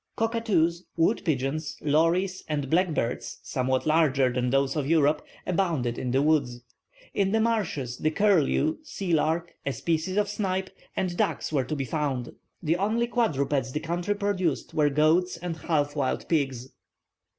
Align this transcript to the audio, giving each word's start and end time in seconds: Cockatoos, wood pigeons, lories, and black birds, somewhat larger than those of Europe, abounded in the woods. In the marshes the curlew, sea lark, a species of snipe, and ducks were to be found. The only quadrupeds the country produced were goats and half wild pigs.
Cockatoos, 0.15 0.83
wood 0.97 1.21
pigeons, 1.23 1.77
lories, 1.79 2.43
and 2.47 2.71
black 2.71 2.87
birds, 2.91 3.37
somewhat 3.43 3.85
larger 3.85 4.33
than 4.33 4.49
those 4.49 4.75
of 4.75 4.87
Europe, 4.87 5.23
abounded 5.45 5.99
in 5.99 6.09
the 6.09 6.23
woods. 6.23 6.61
In 7.13 7.31
the 7.33 7.39
marshes 7.39 7.99
the 7.99 8.09
curlew, 8.09 8.79
sea 8.81 9.13
lark, 9.13 9.53
a 9.63 9.71
species 9.71 10.17
of 10.17 10.27
snipe, 10.27 10.71
and 10.95 11.15
ducks 11.15 11.53
were 11.53 11.65
to 11.65 11.75
be 11.75 11.85
found. 11.85 12.31
The 12.63 12.77
only 12.77 13.05
quadrupeds 13.05 13.73
the 13.73 13.79
country 13.79 14.15
produced 14.15 14.73
were 14.73 14.89
goats 14.89 15.37
and 15.37 15.55
half 15.57 15.95
wild 15.95 16.27
pigs. 16.27 16.69